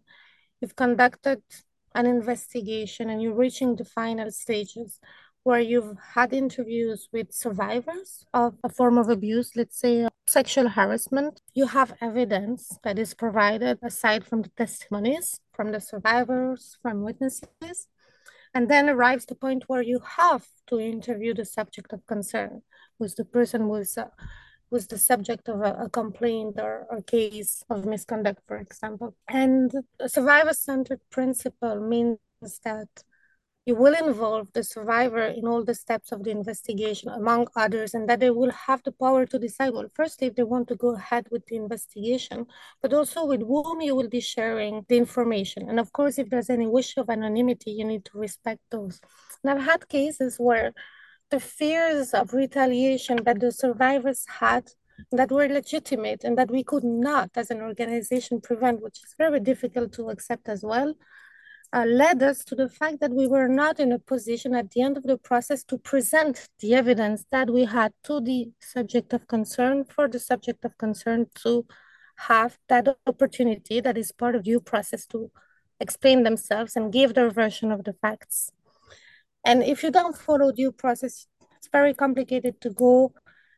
you've 0.61 0.75
conducted 0.75 1.41
an 1.95 2.05
investigation 2.05 3.09
and 3.09 3.21
you're 3.21 3.33
reaching 3.33 3.75
the 3.75 3.85
final 3.85 4.31
stages 4.31 4.99
where 5.43 5.59
you've 5.59 5.97
had 6.13 6.33
interviews 6.33 7.07
with 7.13 7.31
survivors 7.31 8.25
of 8.33 8.55
a 8.63 8.69
form 8.69 8.97
of 8.97 9.09
abuse, 9.09 9.51
let's 9.55 9.79
say 9.79 10.07
sexual 10.27 10.67
harassment, 10.67 11.41
you 11.53 11.65
have 11.65 11.93
evidence 12.01 12.77
that 12.83 12.99
is 12.99 13.13
provided 13.13 13.79
aside 13.81 14.25
from 14.25 14.41
the 14.41 14.49
testimonies 14.49 15.39
from 15.59 15.73
the 15.73 15.81
survivors, 15.81 16.77
from 16.81 17.03
witnesses, 17.03 17.87
and 18.53 18.69
then 18.69 18.87
arrives 18.87 19.25
the 19.25 19.35
point 19.35 19.65
where 19.67 19.81
you 19.81 19.99
have 20.17 20.45
to 20.67 20.79
interview 20.79 21.33
the 21.33 21.43
subject 21.43 21.91
of 21.91 22.07
concern, 22.07 22.61
who's 22.97 23.13
the 23.15 23.25
person 23.25 23.63
who's, 23.63 23.97
uh, 23.97 24.07
who's 24.69 24.87
the 24.87 24.97
subject 24.97 25.49
of 25.49 25.61
a, 25.61 25.73
a 25.85 25.89
complaint 25.89 26.59
or, 26.59 26.85
or 26.89 27.01
case 27.01 27.63
of 27.69 27.85
misconduct, 27.85 28.41
for 28.47 28.57
example. 28.57 29.15
And 29.27 29.71
a 29.99 30.07
survivor-centered 30.07 31.01
principle 31.09 31.79
means 31.79 32.19
that 32.63 32.87
you 33.65 33.75
will 33.75 33.93
involve 33.93 34.47
the 34.53 34.63
survivor 34.63 35.25
in 35.25 35.45
all 35.45 35.63
the 35.63 35.75
steps 35.75 36.11
of 36.11 36.23
the 36.23 36.31
investigation, 36.31 37.09
among 37.09 37.47
others, 37.55 37.93
and 37.93 38.09
that 38.09 38.19
they 38.19 38.31
will 38.31 38.49
have 38.51 38.81
the 38.83 38.91
power 38.91 39.27
to 39.27 39.37
decide, 39.37 39.73
well, 39.73 39.89
firstly, 39.93 40.27
if 40.27 40.35
they 40.35 40.43
want 40.43 40.67
to 40.69 40.75
go 40.75 40.95
ahead 40.95 41.27
with 41.29 41.45
the 41.45 41.55
investigation, 41.55 42.47
but 42.81 42.93
also 42.93 43.25
with 43.25 43.41
whom 43.41 43.81
you 43.81 43.95
will 43.95 44.09
be 44.09 44.21
sharing 44.21 44.85
the 44.87 44.97
information. 44.97 45.69
And 45.69 45.79
of 45.79 45.91
course, 45.91 46.17
if 46.17 46.29
there's 46.29 46.49
any 46.49 46.65
wish 46.65 46.97
of 46.97 47.09
anonymity, 47.09 47.71
you 47.71 47.85
need 47.85 48.05
to 48.05 48.17
respect 48.17 48.61
those. 48.71 48.99
And 49.43 49.51
I've 49.51 49.65
had 49.65 49.87
cases 49.87 50.37
where 50.39 50.73
the 51.29 51.39
fears 51.39 52.13
of 52.13 52.33
retaliation 52.33 53.17
that 53.23 53.39
the 53.39 53.51
survivors 53.51 54.25
had 54.27 54.69
that 55.11 55.31
were 55.31 55.47
legitimate 55.47 56.23
and 56.23 56.37
that 56.37 56.51
we 56.51 56.63
could 56.63 56.83
not, 56.83 57.29
as 57.35 57.49
an 57.51 57.61
organization, 57.61 58.41
prevent, 58.41 58.81
which 58.81 58.97
is 59.03 59.15
very 59.17 59.39
difficult 59.39 59.93
to 59.93 60.09
accept 60.09 60.49
as 60.49 60.63
well 60.63 60.93
uh, 61.71 61.85
led 61.85 62.23
us 62.23 62.43
to 62.43 62.55
the 62.55 62.69
fact 62.69 62.99
that 62.99 63.11
we 63.11 63.27
were 63.27 63.47
not 63.47 63.79
in 63.79 63.91
a 63.91 63.99
position 63.99 64.55
at 64.55 64.71
the 64.71 64.81
end 64.81 64.97
of 64.97 65.03
the 65.03 65.17
process 65.17 65.63
to 65.63 65.77
present 65.77 66.49
the 66.59 66.73
evidence 66.73 67.25
that 67.31 67.49
we 67.49 67.65
had 67.65 67.93
to 68.03 68.19
the 68.19 68.51
subject 68.59 69.13
of 69.13 69.27
concern 69.27 69.85
for 69.85 70.07
the 70.07 70.19
subject 70.19 70.65
of 70.65 70.77
concern 70.77 71.27
to 71.35 71.65
have 72.15 72.57
that 72.67 72.97
opportunity 73.05 73.79
that 73.79 73.97
is 73.97 74.11
part 74.11 74.35
of 74.35 74.43
due 74.43 74.59
process 74.59 75.05
to 75.05 75.31
explain 75.79 76.23
themselves 76.23 76.75
and 76.75 76.91
give 76.91 77.13
their 77.13 77.29
version 77.29 77.71
of 77.71 77.83
the 77.83 77.93
facts. 77.93 78.51
And 79.49 79.63
if 79.63 79.81
you 79.81 79.89
don't 79.89 80.15
follow 80.15 80.51
due 80.51 80.71
process, 80.71 81.25
it's 81.57 81.69
very 81.71 81.95
complicated 81.95 82.61
to 82.61 82.69
go 82.69 83.13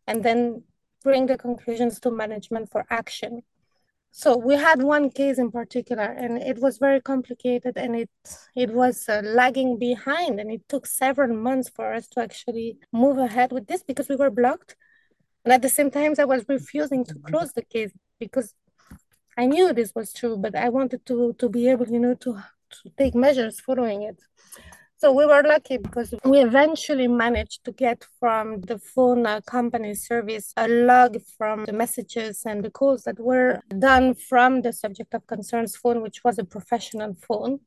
and 0.08 0.24
then 0.24 0.64
bring 1.04 1.26
the 1.26 1.38
conclusions 1.38 2.00
to 2.00 2.10
management 2.12 2.72
for 2.72 2.86
action. 2.90 3.42
So 4.12 4.38
we 4.38 4.56
had 4.56 4.82
one 4.82 5.10
case 5.10 5.38
in 5.38 5.52
particular, 5.52 6.04
and 6.04 6.38
it 6.38 6.60
was 6.60 6.78
very 6.78 7.02
complicated, 7.02 7.74
and 7.76 7.94
it 8.04 8.10
it 8.56 8.72
was 8.82 9.10
uh, 9.10 9.22
lagging 9.22 9.78
behind, 9.78 10.40
and 10.40 10.50
it 10.50 10.64
took 10.70 10.86
several 10.86 11.36
months 11.36 11.68
for 11.76 11.94
us 11.94 12.08
to 12.14 12.22
actually 12.22 12.78
move 12.94 13.18
ahead 13.18 13.52
with 13.52 13.68
this 13.68 13.84
because 13.84 14.08
we 14.08 14.16
were 14.16 14.32
blocked, 14.42 14.78
and 15.44 15.52
at 15.52 15.62
the 15.62 15.76
same 15.78 15.92
time, 15.92 16.14
I 16.18 16.26
was 16.34 16.46
refusing 16.48 17.04
to 17.06 17.16
close 17.16 17.52
the 17.52 17.66
case 17.76 17.92
because 18.18 18.54
I 19.38 19.46
knew 19.46 19.74
this 19.74 19.92
was 19.94 20.14
true, 20.14 20.38
but 20.38 20.56
I 20.56 20.70
wanted 20.70 21.06
to 21.08 21.34
to 21.34 21.50
be 21.50 21.68
able, 21.68 21.88
you 21.90 22.00
know, 22.00 22.16
to 22.26 22.32
to 22.76 22.90
take 22.98 23.14
measures 23.14 23.60
following 23.60 24.04
it. 24.04 24.20
So 25.02 25.12
we 25.12 25.26
were 25.26 25.42
lucky 25.42 25.78
because 25.78 26.14
we 26.24 26.42
eventually 26.42 27.08
managed 27.08 27.64
to 27.66 27.72
get 27.72 28.06
from 28.20 28.62
the 28.62 28.78
phone 28.78 29.26
uh, 29.26 29.42
company 29.42 29.96
service 29.96 30.54
a 30.56 30.68
log 30.68 31.20
from 31.40 31.66
the 31.66 31.74
messages 31.74 32.44
and 32.46 32.64
the 32.64 32.70
calls 32.70 33.02
that 33.06 33.20
were 33.20 33.62
done 33.80 34.14
from 34.14 34.62
the 34.62 34.72
subject 34.72 35.16
of 35.16 35.26
concerns 35.26 35.76
phone, 35.76 36.04
which 36.04 36.24
was 36.24 36.38
a 36.38 36.44
professional 36.44 37.16
phone. 37.16 37.62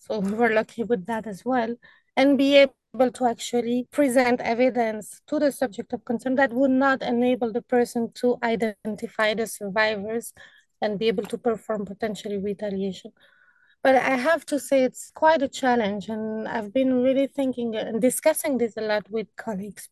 So 0.00 0.18
we 0.18 0.32
were 0.32 0.50
lucky 0.50 0.82
with 0.82 1.06
that 1.06 1.26
as 1.26 1.46
well. 1.46 1.76
And 2.14 2.36
be 2.36 2.56
able 2.56 3.10
to 3.10 3.24
actually 3.24 3.88
present 3.90 4.42
evidence 4.42 5.22
to 5.28 5.38
the 5.38 5.52
subject 5.52 5.94
of 5.94 6.04
concern 6.04 6.34
that 6.34 6.52
would 6.52 6.72
not 6.72 7.00
enable 7.00 7.54
the 7.54 7.62
person 7.62 8.12
to 8.16 8.36
identify 8.42 9.32
the 9.32 9.46
survivors 9.46 10.34
and 10.82 10.98
be 10.98 11.08
able 11.08 11.24
to 11.24 11.38
perform 11.38 11.86
potentially 11.86 12.36
retaliation. 12.36 13.12
But 13.82 13.96
I 13.96 14.16
have 14.16 14.44
to 14.46 14.58
say 14.58 14.82
it's 14.82 15.10
quite 15.14 15.42
a 15.42 15.48
challenge, 15.48 16.08
and 16.08 16.48
I've 16.48 16.72
been 16.72 17.02
really 17.02 17.26
thinking 17.28 17.76
and 17.76 18.00
discussing 18.00 18.58
this 18.58 18.76
a 18.76 18.80
lot 18.80 19.08
with 19.10 19.28
colleagues. 19.36 19.88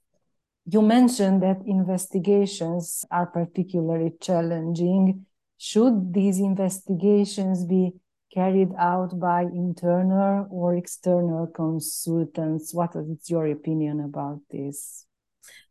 You 0.67 0.83
mentioned 0.83 1.43
that 1.43 1.59
investigations 1.67 3.05
are 3.11 3.27
particularly 3.27 4.13
challenging. 4.21 5.27
Should 5.59 6.13
these 6.13 6.41
investigations 6.41 7.65
be 7.65 7.93
carried 8.33 8.71
out 8.79 9.19
by 9.21 9.43
internal 9.43 10.49
or 10.51 10.75
external 10.75 11.47
consultants? 11.47 12.75
What 12.75 12.97
is 12.97 13.31
your 13.31 13.47
opinion 13.47 14.01
about 14.01 14.41
this? 14.51 15.07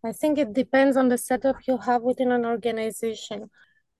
I 0.03 0.11
think 0.11 0.37
it 0.37 0.53
depends 0.53 0.95
on 0.95 1.09
the 1.09 1.17
setup 1.17 1.57
you 1.67 1.77
have 1.77 2.03
within 2.03 2.31
an 2.31 2.45
organization. 2.45 3.49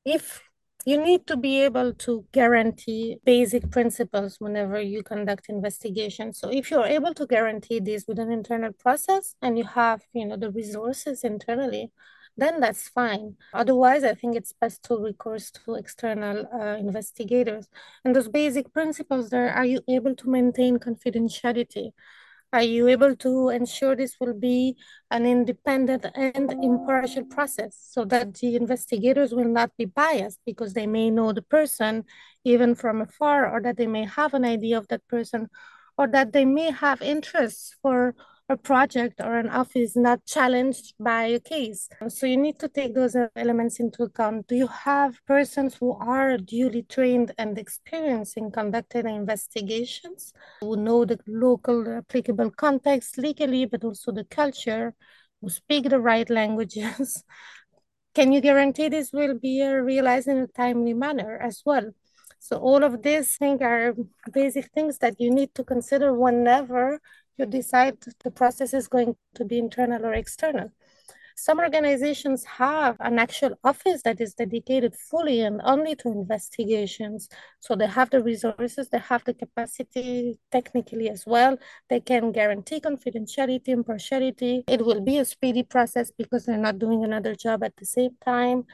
If 0.05 0.41
you 0.85 1.01
need 1.01 1.25
to 1.27 1.37
be 1.37 1.61
able 1.61 1.93
to 1.93 2.25
guarantee 2.31 3.17
basic 3.25 3.71
principles 3.71 4.37
whenever 4.39 4.81
you 4.81 5.01
conduct 5.03 5.47
investigations 5.49 6.39
so 6.39 6.49
if 6.49 6.69
you're 6.69 6.85
able 6.85 7.13
to 7.13 7.25
guarantee 7.25 7.79
this 7.79 8.05
with 8.07 8.19
an 8.19 8.31
internal 8.31 8.73
process 8.73 9.35
and 9.41 9.57
you 9.57 9.63
have 9.63 10.01
you 10.13 10.25
know 10.25 10.37
the 10.37 10.51
resources 10.51 11.23
internally 11.23 11.91
then 12.35 12.59
that's 12.59 12.89
fine. 12.89 13.35
Otherwise 13.53 14.03
i 14.03 14.13
think 14.13 14.35
it's 14.35 14.53
best 14.53 14.83
to 14.83 14.97
recourse 14.97 15.51
to 15.51 15.75
external 15.75 16.47
uh, 16.51 16.77
investigators. 16.77 17.67
And 18.03 18.15
those 18.15 18.27
basic 18.27 18.73
principles 18.73 19.29
there 19.29 19.53
are 19.53 19.65
you 19.65 19.81
able 19.87 20.15
to 20.15 20.29
maintain 20.29 20.79
confidentiality 20.79 21.91
are 22.53 22.61
you 22.61 22.87
able 22.87 23.15
to 23.15 23.49
ensure 23.49 23.95
this 23.95 24.15
will 24.19 24.33
be 24.35 24.77
an 25.09 25.25
independent 25.25 26.05
and 26.15 26.51
impartial 26.63 27.25
process 27.25 27.75
so 27.89 28.05
that 28.05 28.35
the 28.35 28.55
investigators 28.55 29.33
will 29.33 29.47
not 29.47 29.71
be 29.75 29.85
biased 29.85 30.39
because 30.45 30.73
they 30.73 30.85
may 30.85 31.09
know 31.09 31.33
the 31.33 31.41
person 31.41 32.05
even 32.45 32.75
from 32.75 33.01
afar 33.01 33.51
or 33.51 33.59
that 33.61 33.75
they 33.75 33.87
may 33.87 34.05
have 34.05 34.35
an 34.35 34.45
idea 34.45 34.77
of 34.77 34.87
that 34.89 35.05
person 35.07 35.49
or 35.97 36.07
that 36.07 36.31
they 36.31 36.45
may 36.45 36.69
have 36.71 37.01
interests 37.01 37.75
for 37.81 38.13
a 38.49 38.57
project 38.57 39.21
or 39.21 39.37
an 39.37 39.49
office 39.49 39.95
not 39.95 40.25
challenged 40.25 40.93
by 40.99 41.23
a 41.23 41.39
case. 41.39 41.87
So 42.09 42.25
you 42.25 42.37
need 42.37 42.59
to 42.59 42.67
take 42.67 42.93
those 42.93 43.15
elements 43.35 43.79
into 43.79 44.03
account. 44.03 44.47
Do 44.47 44.55
you 44.55 44.67
have 44.67 45.17
persons 45.25 45.75
who 45.75 45.93
are 45.93 46.37
duly 46.37 46.83
trained 46.83 47.31
and 47.37 47.57
experienced 47.57 48.37
in 48.37 48.51
conducting 48.51 49.07
investigations, 49.07 50.33
who 50.61 50.75
know 50.75 51.05
the 51.05 51.19
local 51.25 51.87
applicable 51.97 52.51
context 52.51 53.17
legally, 53.17 53.65
but 53.65 53.83
also 53.83 54.11
the 54.11 54.25
culture, 54.25 54.93
who 55.41 55.49
speak 55.49 55.89
the 55.89 55.99
right 55.99 56.29
languages? 56.29 57.23
Can 58.13 58.31
you 58.31 58.41
guarantee 58.41 58.89
this 58.89 59.11
will 59.11 59.39
be 59.39 59.63
realized 59.63 60.27
in 60.27 60.37
a 60.37 60.47
timely 60.47 60.93
manner 60.93 61.39
as 61.41 61.63
well? 61.65 61.91
So 62.39 62.57
all 62.57 62.83
of 62.83 63.01
these 63.01 63.37
things 63.37 63.61
are 63.61 63.95
basic 64.33 64.69
things 64.73 64.97
that 64.97 65.15
you 65.17 65.31
need 65.31 65.55
to 65.55 65.63
consider 65.63 66.13
whenever 66.13 66.99
you 67.37 67.45
decide 67.45 67.97
the 68.23 68.31
process 68.31 68.73
is 68.73 68.87
going 68.87 69.15
to 69.35 69.45
be 69.45 69.57
internal 69.57 70.05
or 70.05 70.13
external. 70.13 70.71
Some 71.35 71.59
organizations 71.59 72.45
have 72.45 72.95
an 72.99 73.17
actual 73.17 73.57
office 73.63 74.03
that 74.03 74.21
is 74.21 74.35
dedicated 74.35 74.95
fully 74.95 75.41
and 75.41 75.61
only 75.63 75.95
to 75.95 76.09
investigations. 76.09 77.27
So 77.59 77.75
they 77.75 77.87
have 77.87 78.11
the 78.11 78.21
resources, 78.21 78.89
they 78.89 78.99
have 78.99 79.23
the 79.23 79.33
capacity 79.33 80.37
technically 80.51 81.09
as 81.09 81.25
well. 81.25 81.57
They 81.89 82.01
can 82.01 82.31
guarantee 82.31 82.79
confidentiality, 82.79 83.69
and 83.69 83.79
impartiality. 83.79 84.63
It 84.67 84.85
will 84.85 85.01
be 85.01 85.17
a 85.17 85.25
speedy 85.25 85.63
process 85.63 86.11
because 86.11 86.45
they're 86.45 86.57
not 86.57 86.77
doing 86.77 87.03
another 87.03 87.33
job 87.35 87.63
at 87.63 87.75
the 87.77 87.85
same 87.85 88.15
time. 88.23 88.65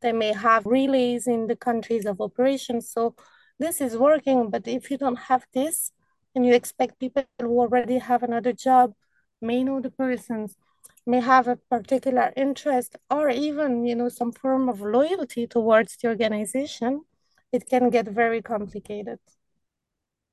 They 0.00 0.12
may 0.12 0.32
have 0.34 0.66
relays 0.66 1.26
in 1.26 1.48
the 1.48 1.56
countries 1.56 2.06
of 2.06 2.20
operations. 2.20 2.90
So 2.90 3.16
this 3.58 3.80
is 3.80 3.96
working, 3.96 4.50
but 4.50 4.68
if 4.68 4.90
you 4.90 4.98
don't 4.98 5.18
have 5.18 5.46
this 5.52 5.90
and 6.34 6.46
you 6.46 6.54
expect 6.54 6.98
people 7.00 7.24
who 7.40 7.60
already 7.60 7.98
have 7.98 8.22
another 8.22 8.52
job, 8.52 8.94
may 9.40 9.62
know 9.62 9.80
the 9.80 9.90
persons, 9.90 10.56
may 11.06 11.20
have 11.20 11.46
a 11.48 11.56
particular 11.56 12.32
interest 12.36 12.96
or 13.10 13.28
even 13.28 13.84
you 13.84 13.94
know 13.94 14.08
some 14.08 14.32
form 14.32 14.68
of 14.68 14.80
loyalty 14.80 15.46
towards 15.46 15.96
the 15.96 16.08
organization 16.08 17.02
it 17.52 17.68
can 17.68 17.88
get 17.90 18.06
very 18.08 18.42
complicated. 18.42 19.18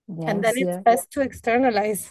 Yes, 0.07 0.29
and 0.29 0.43
then 0.43 0.53
it's 0.57 0.77
best 0.83 1.11
to 1.11 1.21
externalize. 1.21 2.09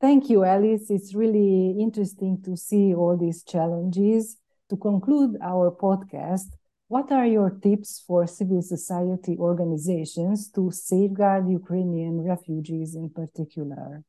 Thank 0.00 0.30
you 0.30 0.44
alice. 0.44 0.90
It's 0.90 1.14
really 1.14 1.76
interesting 1.78 2.42
to 2.42 2.56
see 2.56 2.94
all 2.94 3.16
these 3.16 3.42
challenges. 3.42 4.36
To 4.70 4.76
conclude 4.76 5.36
our 5.42 5.70
podcast 5.70 6.48
what 6.92 7.10
are 7.10 7.24
your 7.26 7.48
tips 7.48 8.04
for 8.06 8.26
civil 8.26 8.60
society 8.60 9.34
organizations 9.38 10.50
to 10.50 10.70
safeguard 10.70 11.48
ukrainian 11.48 12.20
refugees 12.32 12.94
in 12.94 13.08
particular? 13.08 14.02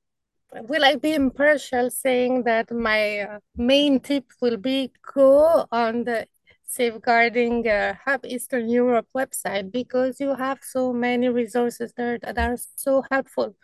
Will 0.69 0.83
I 0.83 0.97
be 0.97 1.13
impartial 1.13 1.89
saying 1.89 2.43
that 2.43 2.67
my 2.89 3.01
uh, 3.21 3.39
main 3.55 4.01
tip 4.01 4.25
will 4.41 4.57
be 4.57 4.91
go 5.15 5.65
on 5.71 6.03
the 6.03 6.27
safeguarding 6.65 7.65
uh, 7.69 7.93
hub 8.03 8.25
eastern 8.25 8.67
europe 8.67 9.07
website 9.15 9.71
because 9.71 10.19
you 10.19 10.35
have 10.35 10.59
so 10.61 10.91
many 10.91 11.29
resources 11.29 11.93
there 11.95 12.19
that 12.19 12.37
are 12.37 12.57
so 12.85 13.01
helpful. 13.09 13.55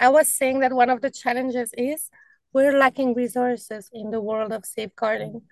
I 0.00 0.08
was 0.08 0.26
saying 0.38 0.58
that 0.62 0.72
one 0.72 0.90
of 0.90 1.02
the 1.02 1.12
challenges 1.22 1.70
is 1.78 2.10
we're 2.52 2.76
lacking 2.76 3.14
resources 3.14 3.88
in 3.92 4.10
the 4.10 4.20
world 4.20 4.50
of 4.50 4.66
safeguarding 4.66 5.42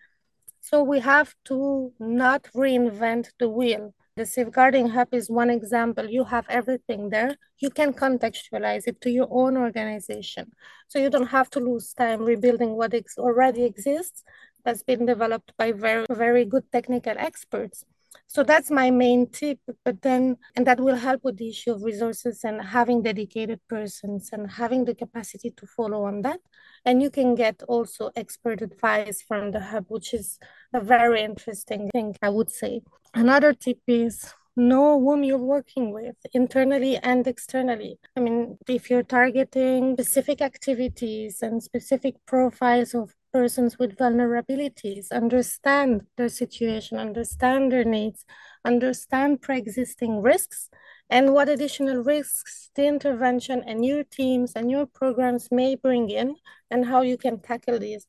so 0.61 0.83
we 0.83 1.01
have 1.01 1.35
to 1.45 1.93
not 1.99 2.43
reinvent 2.55 3.29
the 3.39 3.49
wheel 3.49 3.95
the 4.19 4.27
safeguarding 4.27 4.89
hub 4.89 5.15
is 5.15 5.31
one 5.31 5.49
example. 5.49 6.11
You 6.11 6.25
have 6.25 6.45
everything 6.49 7.11
there. 7.11 7.37
You 7.59 7.71
can 7.71 7.93
contextualize 7.93 8.89
it 8.89 9.01
to 9.03 9.11
your 9.11 9.29
own 9.31 9.57
organization. 9.57 10.51
So 10.89 10.99
you 10.99 11.09
don't 11.09 11.29
have 11.29 11.49
to 11.51 11.61
lose 11.61 11.95
time 11.95 12.23
rebuilding 12.23 12.75
what 12.77 12.95
ex- 12.95 13.17
already 13.17 13.63
exists 13.63 14.25
that's 14.65 14.83
been 14.83 15.07
developed 15.07 15.53
by 15.57 15.71
very, 15.71 16.05
very 16.11 16.45
good 16.45 16.65
technical 16.73 17.15
experts. 17.17 17.85
So 18.27 18.43
that's 18.43 18.71
my 18.71 18.91
main 18.91 19.29
tip. 19.31 19.59
But 19.85 20.03
then, 20.03 20.37
and 20.57 20.67
that 20.67 20.81
will 20.81 20.97
help 20.97 21.25
with 21.25 21.39
the 21.39 21.49
issue 21.49 21.73
of 21.73 21.83
resources 21.83 22.45
and 22.45 22.61
having 22.61 23.03
dedicated 23.03 23.61
persons 23.69 24.31
and 24.33 24.51
having 24.51 24.85
the 24.85 24.95
capacity 24.95 25.51
to 25.51 25.67
follow 25.67 26.05
on 26.05 26.23
that. 26.23 26.41
And 26.85 27.03
you 27.03 27.11
can 27.11 27.35
get 27.35 27.63
also 27.69 28.11
expert 28.17 28.63
advice 28.63 29.23
from 29.23 29.53
the 29.53 29.61
hub, 29.61 29.87
which 29.89 30.15
is 30.15 30.39
a 30.73 30.81
very 30.81 31.23
interesting 31.23 31.91
thing, 31.91 32.17
I 32.23 32.29
would 32.29 32.51
say. 32.51 32.83
Another 33.15 33.53
tip 33.53 33.79
is 33.87 34.35
know 34.59 35.01
whom 35.01 35.23
you're 35.23 35.39
working 35.39 35.93
with 35.93 36.17
internally 36.33 36.97
and 36.97 37.27
externally. 37.27 37.99
I 38.17 38.21
mean, 38.21 38.59
if 38.69 38.91
you're 38.91 39.05
targeting 39.05 39.95
specific 39.95 40.43
activities 40.43 41.43
and 41.43 41.63
specific 41.63 42.17
profiles 42.27 42.95
of 42.95 43.15
persons 43.33 43.79
with 43.79 43.97
vulnerabilities, 43.97 45.11
understand 45.13 46.03
their 46.17 46.29
situation, 46.29 46.99
understand 46.99 47.73
their 47.73 47.85
needs, 47.85 48.25
understand 48.65 49.41
pre 49.43 49.59
existing 49.59 50.23
risks, 50.23 50.71
and 51.11 51.33
what 51.33 51.49
additional 51.49 52.03
risks 52.03 52.71
the 52.75 52.87
intervention 52.87 53.63
and 53.67 53.85
your 53.85 54.05
teams 54.05 54.53
and 54.55 54.71
your 54.71 54.87
programs 54.87 55.49
may 55.51 55.75
bring 55.75 56.11
in, 56.11 56.37
and 56.71 56.87
how 56.87 57.03
you 57.03 57.17
can 57.17 57.41
tackle 57.41 57.79
these. 57.79 58.07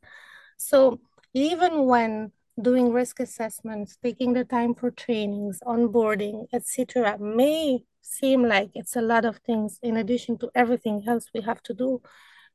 So, 0.58 1.00
even 1.34 1.86
when 1.86 2.32
doing 2.62 2.92
risk 2.92 3.20
assessments, 3.20 3.98
taking 4.04 4.34
the 4.34 4.44
time 4.44 4.76
for 4.76 4.92
trainings, 4.92 5.60
onboarding, 5.66 6.48
etc., 6.54 7.18
may 7.20 7.84
seem 8.02 8.44
like 8.44 8.72
it's 8.74 8.96
a 8.96 9.02
lot 9.02 9.26
of 9.26 9.38
things 9.38 9.80
in 9.82 9.98
addition 9.98 10.38
to 10.40 10.50
everything 10.56 11.04
else 11.08 11.28
we 11.34 11.42
have 11.42 11.62
to 11.64 11.74
do. 11.74 12.02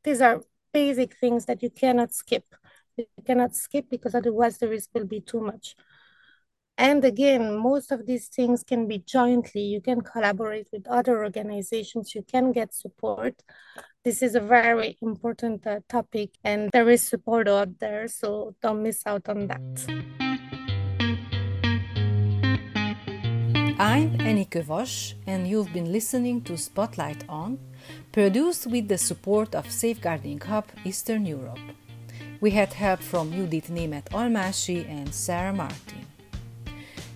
These 0.02 0.20
are 0.20 0.42
basic 0.74 1.16
things 1.16 1.46
that 1.46 1.62
you 1.62 1.70
cannot 1.70 2.12
skip. 2.12 2.44
You 2.96 3.06
cannot 3.24 3.56
skip 3.56 3.86
because 3.88 4.14
otherwise 4.14 4.58
the 4.58 4.68
risk 4.68 4.90
will 4.92 5.06
be 5.06 5.20
too 5.20 5.40
much. 5.40 5.74
And 6.76 7.04
again, 7.04 7.56
most 7.56 7.92
of 7.92 8.04
these 8.04 8.26
things 8.26 8.64
can 8.64 8.88
be 8.88 8.98
jointly. 8.98 9.62
You 9.62 9.80
can 9.80 10.00
collaborate 10.00 10.68
with 10.72 10.88
other 10.88 11.22
organizations, 11.22 12.14
you 12.14 12.22
can 12.22 12.50
get 12.50 12.74
support. 12.74 13.42
This 14.04 14.22
is 14.22 14.34
a 14.34 14.40
very 14.40 14.98
important 15.00 15.66
uh, 15.66 15.80
topic, 15.88 16.30
and 16.42 16.70
there 16.72 16.90
is 16.90 17.02
support 17.02 17.48
out 17.48 17.78
there, 17.78 18.08
so 18.08 18.54
don't 18.60 18.82
miss 18.82 19.06
out 19.06 19.28
on 19.28 19.46
that. 19.46 20.23
I'm 23.86 24.16
Enikő 24.18 24.64
Vass, 24.64 25.14
and 25.26 25.46
you've 25.46 25.70
been 25.74 25.92
listening 25.92 26.40
to 26.44 26.56
Spotlight 26.56 27.22
On, 27.28 27.58
produced 28.12 28.66
with 28.66 28.88
the 28.88 28.96
support 28.96 29.54
of 29.54 29.70
Safeguarding 29.70 30.40
Hub 30.40 30.64
Eastern 30.86 31.26
Europe. 31.26 31.58
We 32.40 32.50
had 32.52 32.72
help 32.72 33.00
from 33.00 33.30
Judith 33.30 33.68
Német 33.68 34.08
Almási 34.10 34.88
and 34.88 35.12
Sarah 35.12 35.52
Martin. 35.52 36.06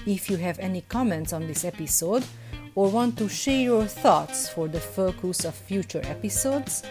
If 0.05 0.29
you 0.29 0.37
have 0.37 0.59
any 0.59 0.81
comments 0.81 1.33
on 1.33 1.47
this 1.47 1.65
episode 1.65 2.23
or 2.75 2.91
want 2.91 3.17
to 3.17 3.27
share 3.27 3.61
your 3.61 3.87
thoughts 3.87 4.49
for 4.49 4.67
the 4.67 4.79
focus 4.79 5.45
of 5.45 5.55
future 5.55 6.03
episodes, 6.03 6.83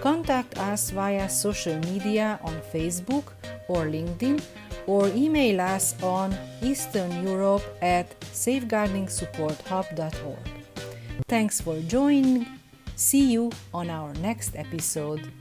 Contact 0.00 0.56
us 0.58 0.90
via 0.90 1.28
social 1.28 1.76
media 1.90 2.38
on 2.44 2.60
Facebook 2.72 3.32
or 3.66 3.86
LinkedIn 3.86 4.40
or 4.86 5.08
email 5.08 5.60
us 5.60 6.00
on 6.02 6.32
easterneurope 6.62 7.64
at 7.82 8.08
safeguardingsupporthub.org. 8.20 10.48
Thanks 11.26 11.60
for 11.60 11.80
joining. 11.80 12.46
See 12.94 13.32
you 13.32 13.50
on 13.74 13.90
our 13.90 14.14
next 14.14 14.54
episode. 14.54 15.32